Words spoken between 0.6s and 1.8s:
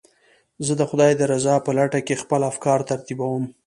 زه د خدای د رضا په